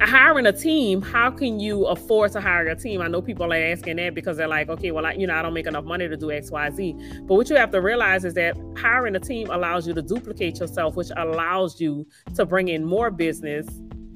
hiring 0.00 0.46
a 0.46 0.52
team, 0.52 1.02
how 1.02 1.30
can 1.30 1.58
you 1.58 1.86
afford 1.86 2.32
to 2.32 2.40
hire 2.40 2.66
a 2.68 2.76
team? 2.76 3.00
I 3.00 3.08
know 3.08 3.20
people 3.20 3.52
are 3.52 3.56
asking 3.56 3.96
that 3.96 4.14
because 4.14 4.36
they're 4.36 4.48
like, 4.48 4.68
okay, 4.68 4.90
well, 4.90 5.06
I, 5.06 5.12
you 5.12 5.26
know, 5.26 5.34
I 5.34 5.42
don't 5.42 5.54
make 5.54 5.66
enough 5.66 5.84
money 5.84 6.08
to 6.08 6.16
do 6.16 6.30
X, 6.30 6.50
Y, 6.50 6.70
Z. 6.70 6.94
But 7.22 7.34
what 7.34 7.50
you 7.50 7.56
have 7.56 7.70
to 7.72 7.80
realize 7.80 8.24
is 8.24 8.34
that 8.34 8.56
hiring 8.76 9.16
a 9.16 9.20
team 9.20 9.50
allows 9.50 9.86
you 9.86 9.94
to 9.94 10.02
duplicate 10.02 10.60
yourself, 10.60 10.94
which 10.94 11.08
allows 11.16 11.80
you 11.80 12.06
to 12.34 12.46
bring 12.46 12.68
in 12.68 12.84
more 12.84 13.10
business 13.10 13.66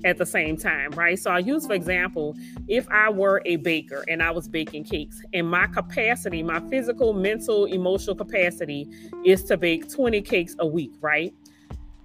at 0.04 0.18
the 0.18 0.26
same 0.26 0.56
time, 0.56 0.90
right? 0.92 1.18
So 1.18 1.30
I 1.30 1.38
use, 1.38 1.66
for 1.66 1.74
example, 1.74 2.36
if 2.68 2.88
I 2.88 3.08
were 3.08 3.40
a 3.44 3.56
baker 3.56 4.04
and 4.08 4.22
I 4.22 4.30
was 4.30 4.48
baking 4.48 4.84
cakes, 4.84 5.20
and 5.32 5.48
my 5.48 5.66
capacity, 5.68 6.42
my 6.42 6.60
physical, 6.68 7.12
mental, 7.12 7.66
emotional 7.66 8.16
capacity 8.16 8.88
is 9.24 9.44
to 9.44 9.56
bake 9.56 9.90
20 9.90 10.20
cakes 10.22 10.56
a 10.58 10.66
week, 10.66 10.92
right? 11.00 11.32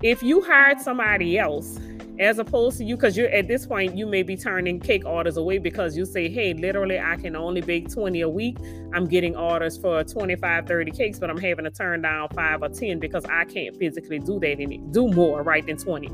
If 0.03 0.21
you 0.21 0.41
hired 0.41 0.79
somebody 0.79 1.39
else 1.39 1.79
as 2.19 2.39
opposed 2.39 2.77
to 2.77 2.83
you 2.83 2.95
because 2.95 3.15
you're 3.15 3.29
at 3.29 3.47
this 3.47 3.65
point 3.65 3.95
you 3.95 4.05
may 4.05 4.23
be 4.23 4.35
turning 4.35 4.79
cake 4.79 5.05
orders 5.05 5.37
away 5.37 5.57
because 5.57 5.95
you 5.95 6.05
say 6.05 6.27
hey 6.27 6.53
literally 6.53 6.99
i 6.99 7.15
can 7.15 7.35
only 7.35 7.61
bake 7.61 7.91
20 7.91 8.21
a 8.21 8.29
week. 8.29 8.57
I'm 8.93 9.05
getting 9.05 9.35
orders 9.35 9.77
for 9.77 10.03
25 10.03 10.65
30 10.65 10.91
cakes 10.91 11.19
but 11.19 11.29
i'm 11.29 11.37
having 11.37 11.65
to 11.65 11.71
turn 11.71 12.01
down 12.01 12.29
5 12.29 12.63
or 12.63 12.69
10 12.69 12.99
because 12.99 13.25
i 13.25 13.45
can't 13.45 13.75
physically 13.75 14.19
do 14.19 14.39
that 14.39 14.59
and 14.59 14.93
do 14.93 15.07
more 15.09 15.43
right 15.43 15.65
than 15.65 15.77
20 15.77 16.07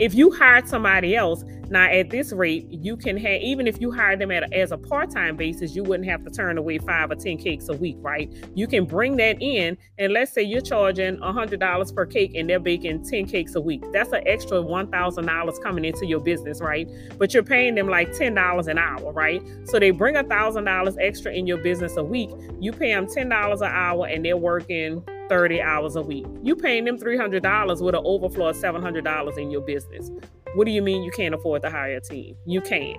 if 0.00 0.14
you 0.14 0.30
hired 0.30 0.66
somebody 0.66 1.14
else, 1.14 1.44
now 1.70 1.84
at 1.84 2.10
this 2.10 2.32
rate, 2.32 2.66
you 2.68 2.96
can 2.96 3.16
have, 3.16 3.40
even 3.42 3.68
if 3.68 3.80
you 3.80 3.92
hire 3.92 4.16
them 4.16 4.32
at 4.32 4.42
a, 4.42 4.58
as 4.58 4.72
a 4.72 4.78
part 4.78 5.10
time 5.10 5.36
basis, 5.36 5.76
you 5.76 5.84
wouldn't 5.84 6.08
have 6.08 6.24
to 6.24 6.30
turn 6.30 6.58
away 6.58 6.78
five 6.78 7.10
or 7.10 7.14
10 7.14 7.36
cakes 7.38 7.68
a 7.68 7.76
week, 7.76 7.96
right? 8.00 8.28
You 8.54 8.66
can 8.66 8.86
bring 8.86 9.16
that 9.18 9.40
in, 9.40 9.78
and 9.98 10.12
let's 10.12 10.32
say 10.32 10.42
you're 10.42 10.62
charging 10.62 11.18
$100 11.18 11.94
per 11.94 12.06
cake 12.06 12.34
and 12.34 12.50
they're 12.50 12.58
baking 12.58 13.04
10 13.04 13.26
cakes 13.26 13.54
a 13.54 13.60
week. 13.60 13.84
That's 13.92 14.10
an 14.12 14.26
extra 14.26 14.58
$1,000 14.58 15.62
coming 15.62 15.84
into 15.84 16.06
your 16.06 16.20
business, 16.20 16.60
right? 16.60 16.88
But 17.18 17.32
you're 17.32 17.44
paying 17.44 17.76
them 17.76 17.88
like 17.88 18.10
$10 18.10 18.66
an 18.66 18.78
hour, 18.78 19.12
right? 19.12 19.42
So 19.64 19.78
they 19.78 19.92
bring 19.92 20.16
a 20.16 20.24
$1,000 20.24 20.96
extra 20.98 21.32
in 21.32 21.46
your 21.46 21.58
business 21.58 21.96
a 21.96 22.02
week. 22.02 22.30
You 22.58 22.72
pay 22.72 22.92
them 22.92 23.06
$10 23.06 23.60
an 23.60 23.62
hour 23.62 24.06
and 24.06 24.24
they're 24.24 24.36
working 24.36 25.04
30 25.30 25.62
hours 25.62 25.96
a 25.96 26.02
week. 26.02 26.26
You 26.42 26.56
paying 26.56 26.84
them 26.84 26.98
$300 26.98 27.80
with 27.80 27.94
an 27.94 28.02
overflow 28.04 28.48
of 28.48 28.56
$700 28.56 29.38
in 29.38 29.50
your 29.50 29.62
business. 29.62 30.10
What 30.54 30.64
do 30.66 30.72
you 30.72 30.82
mean 30.82 31.04
you 31.04 31.12
can't 31.12 31.34
afford 31.34 31.62
to 31.62 31.70
hire 31.70 31.96
a 31.96 32.00
team? 32.00 32.36
You 32.44 32.60
can. 32.60 32.96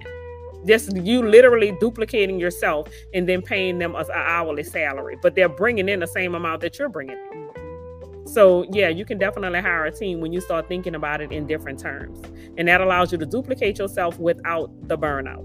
Just 0.66 0.96
you 0.96 1.28
literally 1.28 1.74
duplicating 1.80 2.40
yourself 2.40 2.88
and 3.14 3.28
then 3.28 3.42
paying 3.42 3.80
them 3.80 3.96
an 3.96 4.06
hourly 4.14 4.64
salary, 4.64 5.18
but 5.22 5.36
they're 5.36 5.50
bringing 5.50 5.90
in 5.90 6.00
the 6.00 6.08
same 6.08 6.34
amount 6.34 6.62
that 6.62 6.80
you're 6.80 6.88
bringing 6.88 7.18
in. 7.18 8.28
So, 8.28 8.66
yeah, 8.72 8.88
you 8.88 9.04
can 9.04 9.18
definitely 9.18 9.60
hire 9.60 9.86
a 9.86 9.92
team 9.92 10.22
when 10.22 10.32
you 10.32 10.40
start 10.40 10.70
thinking 10.70 10.96
about 10.96 11.20
it 11.20 11.34
in 11.34 11.48
different 11.48 11.80
terms. 11.80 12.22
And 12.58 12.66
that 12.70 12.80
allows 12.80 13.12
you 13.12 13.18
to 13.18 13.26
duplicate 13.26 13.78
yourself 13.78 14.18
without 14.20 14.72
the 14.88 14.98
burnout. 14.98 15.44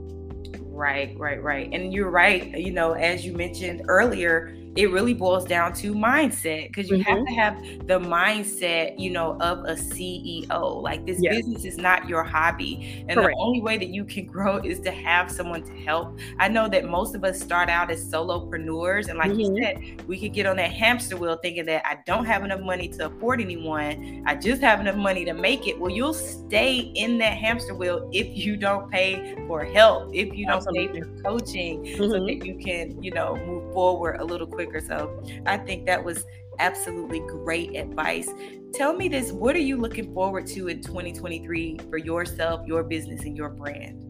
Right, 0.61 1.19
right, 1.19 1.43
right. 1.43 1.69
And 1.73 1.93
you're 1.93 2.11
right. 2.11 2.57
You 2.57 2.73
know, 2.73 2.93
as 2.93 3.25
you 3.25 3.33
mentioned 3.33 3.83
earlier, 3.89 4.55
it 4.77 4.91
really 4.91 5.15
boils 5.15 5.45
down 5.47 5.73
to 5.73 5.95
mindset 5.95 6.69
because 6.69 6.91
you 6.91 6.99
mm-hmm. 6.99 7.17
have 7.17 7.25
to 7.25 7.33
have 7.33 7.87
the 7.87 7.99
mindset, 7.99 8.99
you 8.99 9.11
know, 9.11 9.39
of 9.41 9.61
a 9.61 9.73
CEO. 9.73 10.83
Like 10.83 11.07
this 11.07 11.19
yes. 11.21 11.37
business 11.37 11.65
is 11.65 11.79
not 11.79 12.07
your 12.09 12.23
hobby. 12.23 13.05
And 13.09 13.17
Correct. 13.17 13.35
the 13.35 13.43
only 13.43 13.63
way 13.63 13.79
that 13.79 13.89
you 13.89 14.05
can 14.05 14.27
grow 14.37 14.59
is 14.59 14.81
to 14.81 14.91
have 14.91 15.31
someone 15.31 15.63
to 15.63 15.73
help. 15.79 16.19
I 16.39 16.49
know 16.49 16.69
that 16.69 16.85
most 16.85 17.15
of 17.15 17.25
us 17.25 17.41
start 17.41 17.71
out 17.71 17.91
as 17.91 18.05
solopreneurs. 18.05 19.09
And 19.09 19.19
like 19.19 19.31
mm-hmm. 19.31 19.57
you 19.57 19.63
said, 19.63 20.07
we 20.07 20.21
could 20.21 20.35
get 20.35 20.47
on 20.47 20.57
that 20.57 20.73
hamster 20.73 21.17
wheel 21.17 21.39
thinking 21.43 21.65
that 21.67 21.87
I 21.87 21.99
don't 22.05 22.27
have 22.27 22.45
enough 22.45 22.61
money 22.61 22.89
to 22.89 23.07
afford 23.07 23.41
anyone. 23.41 24.25
I 24.27 24.35
just 24.35 24.61
have 24.61 24.81
enough 24.81 24.97
money 24.97 25.25
to 25.25 25.33
make 25.33 25.67
it. 25.67 25.79
Well, 25.79 25.91
you'll 25.91 26.15
stay 26.15 26.77
in 26.77 27.17
that 27.19 27.39
hamster 27.39 27.75
wheel 27.75 28.11
if 28.13 28.37
you 28.37 28.57
don't 28.57 28.91
pay 28.91 29.35
for 29.47 29.65
help, 29.65 30.15
if 30.15 30.35
you 30.35 30.45
don't 30.47 30.57
Absolutely. 30.57 31.01
pay 31.01 31.01
for 31.01 31.23
coaching 31.23 31.83
mm-hmm. 31.83 32.11
so 32.11 32.25
that 32.27 32.45
you 32.45 32.59
can, 32.59 33.03
you 33.03 33.11
know, 33.11 33.37
move 33.47 33.73
forward 33.73 34.21
a 34.21 34.25
little 34.25 34.47
quicker 34.47 34.66
quicker. 34.67 34.85
So 34.87 35.23
I 35.47 35.57
think 35.57 35.87
that 35.87 36.03
was 36.03 36.25
absolutely 36.59 37.21
great 37.21 37.77
advice. 37.77 38.29
Tell 38.75 38.95
me 38.95 39.09
this 39.09 39.33
what 39.33 39.57
are 39.57 39.61
you 39.61 39.77
looking 39.77 40.13
forward 40.13 40.47
to 40.49 40.69
in 40.69 40.83
2023 40.83 41.79
for 41.91 41.99
yourself, 41.99 42.67
your 42.67 42.83
business, 42.83 43.23
and 43.23 43.37
your 43.37 43.51
brand? 43.51 44.03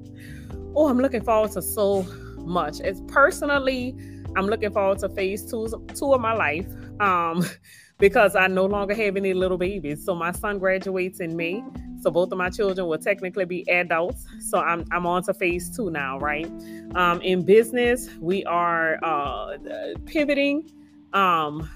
Oh, 0.75 0.89
I'm 0.89 0.99
looking 0.99 1.23
forward 1.23 1.53
to 1.53 1.63
so 1.63 2.03
much. 2.37 2.81
As 2.81 3.01
personally, 3.09 3.97
I'm 4.37 4.47
looking 4.47 4.71
forward 4.71 4.99
to 4.99 5.09
phase 5.09 5.51
two, 5.51 5.69
two 5.95 6.13
of 6.13 6.21
my 6.21 6.35
life 6.35 6.67
um, 7.01 7.45
because 7.99 8.37
I 8.37 8.47
no 8.47 8.67
longer 8.67 8.95
have 8.95 9.17
any 9.17 9.33
little 9.35 9.59
babies. 9.59 10.05
So 10.05 10.15
my 10.15 10.33
son 10.33 10.59
graduates 10.59 11.21
in 11.21 11.37
May. 11.37 11.63
So 12.07 12.11
both 12.13 12.31
of 12.31 12.39
my 12.39 12.51
children 12.51 12.87
will 12.87 12.99
technically 12.99 13.47
be 13.47 13.69
adults. 13.69 14.27
So 14.39 14.61
I'm 14.61 14.85
I'm 14.93 15.07
on 15.07 15.25
to 15.25 15.35
phase 15.35 15.77
two 15.77 15.91
now, 15.91 16.21
right? 16.21 16.47
Um, 16.95 17.21
in 17.21 17.43
business, 17.43 18.09
we 18.21 18.45
are 18.45 19.05
uh, 19.05 19.57
pivoting. 20.05 20.71
Um, 21.13 21.69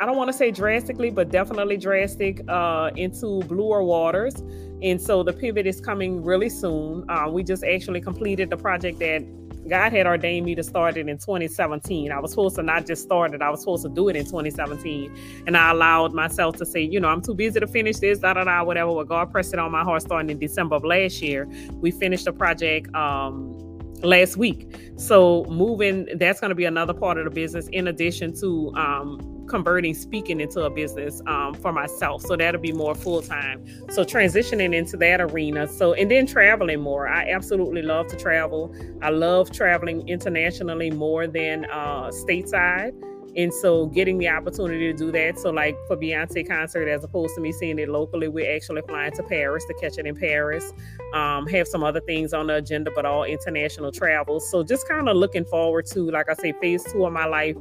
I 0.00 0.06
don't 0.06 0.16
want 0.16 0.28
to 0.30 0.32
say 0.32 0.52
drastically, 0.52 1.10
but 1.10 1.32
definitely 1.32 1.78
drastic 1.78 2.48
uh, 2.48 2.92
into 2.94 3.40
bluer 3.48 3.82
waters. 3.82 4.36
And 4.82 5.02
so 5.02 5.24
the 5.24 5.32
pivot 5.32 5.66
is 5.66 5.80
coming 5.80 6.22
really 6.22 6.48
soon. 6.48 7.04
Uh, 7.10 7.28
we 7.28 7.42
just 7.42 7.64
actually 7.64 8.00
completed 8.00 8.50
the 8.50 8.56
project 8.56 9.00
that 9.00 9.26
God 9.68 9.92
had 9.92 10.06
ordained 10.06 10.46
me 10.46 10.54
to 10.54 10.62
start 10.62 10.96
it 10.96 11.08
in 11.08 11.18
2017. 11.18 12.12
I 12.12 12.18
was 12.20 12.30
supposed 12.30 12.56
to 12.56 12.62
not 12.62 12.86
just 12.86 13.02
start 13.02 13.34
it, 13.34 13.42
I 13.42 13.50
was 13.50 13.60
supposed 13.60 13.84
to 13.84 13.88
do 13.88 14.08
it 14.08 14.16
in 14.16 14.24
2017. 14.24 15.44
And 15.46 15.56
I 15.56 15.70
allowed 15.70 16.14
myself 16.14 16.56
to 16.56 16.66
say, 16.66 16.80
you 16.80 17.00
know, 17.00 17.08
I'm 17.08 17.22
too 17.22 17.34
busy 17.34 17.60
to 17.60 17.66
finish 17.66 17.98
this, 17.98 18.18
da 18.18 18.34
da 18.34 18.44
da, 18.44 18.62
whatever. 18.62 18.92
Well, 18.92 19.04
God 19.04 19.30
pressed 19.30 19.52
it 19.52 19.58
on 19.58 19.72
my 19.72 19.82
heart 19.82 20.02
starting 20.02 20.30
in 20.30 20.38
December 20.38 20.76
of 20.76 20.84
last 20.84 21.22
year. 21.22 21.48
We 21.80 21.90
finished 21.90 22.24
the 22.24 22.32
project 22.32 22.94
um, 22.94 23.56
last 24.02 24.36
week. 24.36 24.74
So 24.96 25.44
moving, 25.48 26.06
that's 26.16 26.40
going 26.40 26.50
to 26.50 26.54
be 26.54 26.64
another 26.64 26.94
part 26.94 27.18
of 27.18 27.24
the 27.24 27.30
business 27.30 27.68
in 27.68 27.88
addition 27.88 28.34
to 28.40 28.72
um, 28.76 29.35
converting 29.46 29.94
speaking 29.94 30.40
into 30.40 30.62
a 30.62 30.70
business 30.70 31.22
um, 31.26 31.54
for 31.54 31.72
myself. 31.72 32.22
So 32.22 32.36
that'll 32.36 32.60
be 32.60 32.72
more 32.72 32.94
full 32.94 33.22
time. 33.22 33.64
So 33.90 34.04
transitioning 34.04 34.74
into 34.74 34.96
that 34.98 35.20
arena. 35.20 35.68
So, 35.68 35.94
and 35.94 36.10
then 36.10 36.26
traveling 36.26 36.80
more. 36.80 37.08
I 37.08 37.30
absolutely 37.30 37.82
love 37.82 38.08
to 38.08 38.16
travel. 38.16 38.74
I 39.02 39.10
love 39.10 39.50
traveling 39.50 40.08
internationally 40.08 40.90
more 40.90 41.26
than 41.26 41.66
uh, 41.66 42.08
stateside. 42.08 42.92
And 43.36 43.52
so 43.52 43.84
getting 43.86 44.16
the 44.16 44.28
opportunity 44.28 44.90
to 44.90 44.96
do 44.96 45.12
that. 45.12 45.38
So 45.38 45.50
like 45.50 45.76
for 45.86 45.96
Beyonce 45.96 46.48
concert, 46.48 46.88
as 46.88 47.04
opposed 47.04 47.34
to 47.34 47.42
me 47.42 47.52
seeing 47.52 47.78
it 47.78 47.90
locally, 47.90 48.28
we're 48.28 48.56
actually 48.56 48.80
flying 48.88 49.12
to 49.12 49.22
Paris 49.22 49.62
to 49.66 49.74
catch 49.74 49.98
it 49.98 50.06
in 50.06 50.16
Paris. 50.16 50.72
Um, 51.12 51.46
have 51.48 51.68
some 51.68 51.84
other 51.84 52.00
things 52.00 52.32
on 52.32 52.46
the 52.46 52.54
agenda, 52.54 52.90
but 52.94 53.04
all 53.04 53.24
international 53.24 53.92
travel. 53.92 54.40
So 54.40 54.62
just 54.62 54.88
kind 54.88 55.06
of 55.06 55.18
looking 55.18 55.44
forward 55.44 55.84
to, 55.92 56.10
like 56.10 56.30
I 56.30 56.34
say, 56.34 56.52
phase 56.52 56.82
two 56.90 57.04
of 57.04 57.12
my 57.12 57.26
life, 57.26 57.56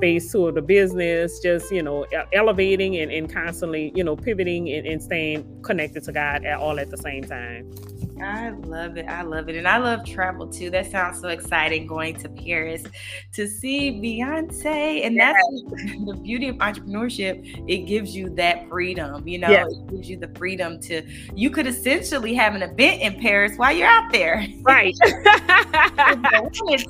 two 0.00 0.48
of 0.48 0.54
the 0.54 0.62
business, 0.62 1.40
just, 1.40 1.70
you 1.70 1.82
know, 1.82 2.06
elevating 2.32 2.96
and, 2.96 3.12
and 3.12 3.32
constantly, 3.32 3.92
you 3.94 4.04
know, 4.04 4.16
pivoting 4.16 4.68
and, 4.70 4.86
and 4.86 5.02
staying 5.02 5.62
connected 5.62 6.02
to 6.04 6.12
God 6.12 6.44
at 6.44 6.58
all 6.58 6.80
at 6.80 6.90
the 6.90 6.96
same 6.96 7.24
time. 7.24 7.70
I 8.22 8.50
love 8.50 8.96
it. 8.96 9.06
I 9.06 9.22
love 9.22 9.48
it. 9.48 9.56
And 9.56 9.66
I 9.66 9.78
love 9.78 10.04
travel 10.04 10.46
too. 10.46 10.70
That 10.70 10.90
sounds 10.90 11.20
so 11.20 11.28
exciting 11.28 11.86
going 11.86 12.16
to 12.16 12.28
Paris 12.28 12.84
to 13.32 13.46
see 13.46 13.92
Beyonce. 13.92 15.06
And 15.06 15.18
that's 15.18 15.38
the 16.06 16.18
beauty 16.22 16.48
of 16.48 16.56
entrepreneurship. 16.56 17.64
It 17.68 17.86
gives 17.86 18.14
you 18.14 18.30
that 18.36 18.68
freedom, 18.68 19.26
you 19.26 19.38
know, 19.38 19.50
it 19.50 19.90
gives 19.90 20.08
you 20.08 20.16
the 20.18 20.28
freedom 20.36 20.80
to, 20.80 21.02
you 21.34 21.50
could 21.50 21.66
essentially 21.66 22.34
have 22.34 22.54
an 22.54 22.62
event 22.62 23.02
in 23.02 23.20
Paris 23.20 23.56
while 23.56 23.72
you're 23.72 23.88
out 23.88 24.12
there. 24.12 24.46
Right. 24.62 24.94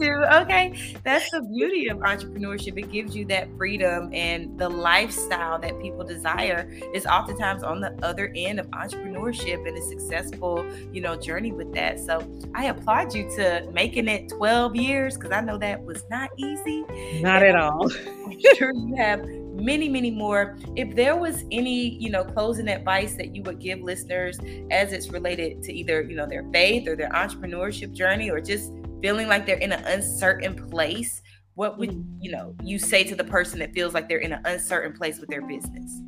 to, 0.00 0.42
okay. 0.42 0.96
That's 1.04 1.30
the 1.30 1.42
beauty 1.42 1.88
of 1.88 1.98
entrepreneurship. 1.98 2.78
It 2.78 2.90
gives 2.90 3.14
you 3.14 3.24
that 3.26 3.48
freedom 3.56 4.10
and 4.12 4.58
the 4.58 4.68
lifestyle 4.68 5.58
that 5.58 5.80
people 5.80 6.04
desire 6.04 6.70
is 6.94 7.06
oftentimes 7.06 7.62
on 7.62 7.80
the 7.80 7.96
other 8.02 8.32
end 8.34 8.60
of 8.60 8.66
entrepreneurship 8.68 9.66
and 9.66 9.76
a 9.76 9.82
successful, 9.82 10.64
you 10.92 11.00
know, 11.00 11.16
journey 11.22 11.52
with 11.52 11.72
that. 11.74 12.00
So 12.00 12.26
I 12.54 12.66
applaud 12.66 13.14
you 13.14 13.28
to 13.36 13.68
making 13.72 14.08
it 14.08 14.28
12 14.28 14.76
years 14.76 15.16
because 15.16 15.32
I 15.32 15.40
know 15.40 15.58
that 15.58 15.82
was 15.82 16.04
not 16.10 16.30
easy. 16.36 16.84
Not 17.20 17.42
at 17.42 17.56
all. 17.56 17.90
I'm 18.26 18.38
sure 18.56 18.72
you 18.74 18.94
have 18.96 19.24
many, 19.60 19.88
many 19.88 20.10
more. 20.10 20.58
If 20.76 20.94
there 20.94 21.16
was 21.16 21.44
any, 21.50 21.94
you 21.96 22.10
know, 22.10 22.24
closing 22.24 22.68
advice 22.68 23.14
that 23.14 23.34
you 23.34 23.42
would 23.42 23.60
give 23.60 23.80
listeners 23.80 24.38
as 24.70 24.92
it's 24.92 25.08
related 25.10 25.62
to 25.64 25.72
either, 25.72 26.02
you 26.02 26.16
know, 26.16 26.26
their 26.26 26.44
faith 26.52 26.88
or 26.88 26.96
their 26.96 27.10
entrepreneurship 27.10 27.92
journey 27.92 28.30
or 28.30 28.40
just 28.40 28.72
feeling 29.02 29.28
like 29.28 29.46
they're 29.46 29.56
in 29.56 29.72
an 29.72 29.84
uncertain 29.84 30.68
place, 30.68 31.22
what 31.54 31.78
would, 31.78 31.90
mm. 31.90 32.04
you 32.20 32.30
know, 32.30 32.54
you 32.62 32.78
say 32.78 33.04
to 33.04 33.14
the 33.14 33.24
person 33.24 33.58
that 33.58 33.72
feels 33.72 33.94
like 33.94 34.08
they're 34.08 34.18
in 34.18 34.32
an 34.32 34.42
uncertain 34.44 34.92
place 34.92 35.18
with 35.18 35.28
their 35.28 35.42
business? 35.42 36.00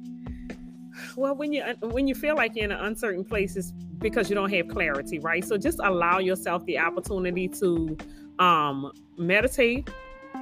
Well 1.17 1.35
when 1.35 1.53
you 1.53 1.63
when 1.83 2.07
you 2.09 2.15
feel 2.15 2.37
like 2.37 2.55
you're 2.55 2.65
in 2.65 2.73
an 2.73 2.85
uncertain 2.85 3.25
place 3.25 3.57
it's 3.57 3.73
because 3.99 4.29
you 4.29 4.35
don't 4.35 4.53
have 4.53 4.69
clarity 4.69 5.19
right? 5.19 5.45
So 5.45 5.57
just 5.57 5.79
allow 5.83 6.19
yourself 6.19 6.65
the 6.67 6.79
opportunity 6.79 7.49
to 7.49 7.97
um 8.39 8.93
meditate 9.17 9.89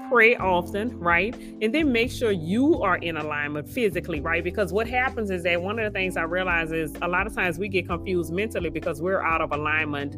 pray 0.08 0.36
often 0.36 0.98
right? 0.98 1.34
And 1.60 1.74
then 1.74 1.92
make 1.92 2.10
sure 2.10 2.30
you 2.30 2.80
are 2.82 2.96
in 2.96 3.16
alignment 3.16 3.68
physically 3.68 4.20
right? 4.20 4.42
Because 4.42 4.72
what 4.72 4.88
happens 4.88 5.30
is 5.30 5.42
that 5.44 5.60
one 5.60 5.78
of 5.78 5.84
the 5.84 5.96
things 5.96 6.16
i 6.16 6.22
realize 6.22 6.72
is 6.72 6.94
a 7.02 7.08
lot 7.08 7.26
of 7.26 7.34
times 7.34 7.58
we 7.58 7.68
get 7.68 7.86
confused 7.86 8.32
mentally 8.32 8.70
because 8.70 9.00
we're 9.00 9.22
out 9.22 9.40
of 9.40 9.52
alignment 9.52 10.16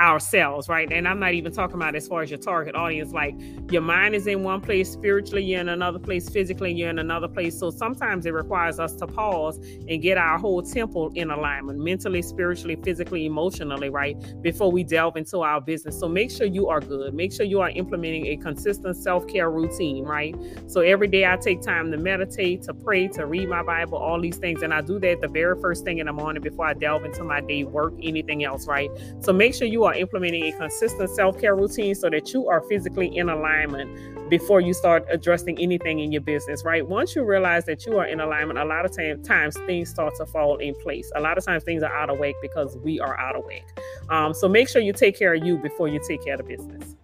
ourselves, 0.00 0.68
right? 0.68 0.90
And 0.92 1.06
I'm 1.06 1.18
not 1.18 1.34
even 1.34 1.52
talking 1.52 1.76
about 1.76 1.94
as 1.94 2.08
far 2.08 2.22
as 2.22 2.30
your 2.30 2.38
target 2.38 2.74
audience. 2.74 3.12
Like 3.12 3.34
your 3.70 3.82
mind 3.82 4.14
is 4.14 4.26
in 4.26 4.42
one 4.42 4.60
place 4.60 4.90
spiritually, 4.90 5.44
you're 5.44 5.60
in 5.60 5.68
another 5.68 5.98
place 5.98 6.28
physically, 6.28 6.72
you're 6.72 6.90
in 6.90 6.98
another 6.98 7.28
place. 7.28 7.58
So 7.58 7.70
sometimes 7.70 8.26
it 8.26 8.32
requires 8.32 8.78
us 8.80 8.94
to 8.96 9.06
pause 9.06 9.58
and 9.88 10.02
get 10.02 10.18
our 10.18 10.38
whole 10.38 10.62
temple 10.62 11.12
in 11.14 11.30
alignment, 11.30 11.78
mentally, 11.78 12.22
spiritually, 12.22 12.76
physically, 12.76 13.26
emotionally, 13.26 13.90
right? 13.90 14.16
Before 14.42 14.70
we 14.70 14.84
delve 14.84 15.16
into 15.16 15.40
our 15.40 15.60
business. 15.60 15.98
So 15.98 16.08
make 16.08 16.30
sure 16.30 16.46
you 16.46 16.68
are 16.68 16.80
good. 16.80 17.14
Make 17.14 17.32
sure 17.32 17.46
you 17.46 17.60
are 17.60 17.70
implementing 17.70 18.26
a 18.26 18.36
consistent 18.36 18.96
self 18.96 19.26
care 19.26 19.50
routine, 19.50 20.04
right? 20.04 20.34
So 20.66 20.80
every 20.80 21.08
day 21.08 21.26
I 21.26 21.36
take 21.36 21.62
time 21.62 21.90
to 21.92 21.96
meditate, 21.96 22.62
to 22.62 22.74
pray, 22.74 23.08
to 23.08 23.26
read 23.26 23.48
my 23.48 23.62
Bible, 23.62 23.98
all 23.98 24.20
these 24.20 24.36
things. 24.36 24.62
And 24.62 24.74
I 24.74 24.80
do 24.80 24.98
that 25.00 25.20
the 25.20 25.28
very 25.28 25.60
first 25.60 25.84
thing 25.84 25.98
in 25.98 26.06
the 26.06 26.12
morning 26.12 26.42
before 26.42 26.66
I 26.66 26.74
delve 26.74 27.04
into 27.04 27.22
my 27.24 27.40
day, 27.40 27.64
work, 27.64 27.94
anything 28.02 28.44
else, 28.44 28.66
right? 28.66 28.90
So 29.20 29.32
make 29.32 29.54
sure 29.54 29.66
you 29.66 29.83
are 29.84 29.94
implementing 29.94 30.44
a 30.44 30.52
consistent 30.52 31.10
self 31.10 31.40
care 31.40 31.56
routine 31.56 31.94
so 31.94 32.10
that 32.10 32.32
you 32.32 32.48
are 32.48 32.60
physically 32.62 33.16
in 33.16 33.28
alignment 33.28 34.14
before 34.30 34.60
you 34.60 34.72
start 34.72 35.04
addressing 35.10 35.58
anything 35.58 36.00
in 36.00 36.10
your 36.12 36.22
business, 36.22 36.64
right? 36.64 36.86
Once 36.86 37.14
you 37.14 37.24
realize 37.24 37.64
that 37.66 37.84
you 37.86 37.98
are 37.98 38.06
in 38.06 38.20
alignment, 38.20 38.58
a 38.58 38.64
lot 38.64 38.84
of 38.84 38.96
time, 38.96 39.22
times 39.22 39.56
things 39.66 39.90
start 39.90 40.14
to 40.16 40.26
fall 40.26 40.56
in 40.56 40.74
place. 40.76 41.10
A 41.14 41.20
lot 41.20 41.38
of 41.38 41.44
times 41.44 41.62
things 41.64 41.82
are 41.82 41.94
out 41.94 42.10
of 42.10 42.18
whack 42.18 42.34
because 42.40 42.76
we 42.78 43.00
are 43.00 43.18
out 43.18 43.36
of 43.36 43.44
whack. 43.44 43.78
Um, 44.10 44.34
so 44.34 44.48
make 44.48 44.68
sure 44.68 44.80
you 44.80 44.92
take 44.92 45.18
care 45.18 45.34
of 45.34 45.44
you 45.44 45.58
before 45.58 45.88
you 45.88 46.00
take 46.06 46.24
care 46.24 46.34
of 46.34 46.38
the 46.38 46.44
business. 46.44 46.96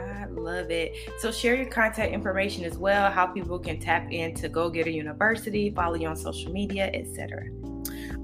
I 0.00 0.26
love 0.26 0.70
it. 0.70 0.96
So 1.18 1.30
share 1.30 1.54
your 1.54 1.66
contact 1.66 2.12
information 2.12 2.64
as 2.64 2.78
well, 2.78 3.10
how 3.10 3.26
people 3.26 3.58
can 3.58 3.78
tap 3.80 4.10
into 4.10 4.48
Goal 4.48 4.70
Getter 4.70 4.90
University, 4.90 5.70
follow 5.70 5.94
you 5.94 6.08
on 6.08 6.16
social 6.16 6.52
media, 6.52 6.90
etc. 6.94 7.50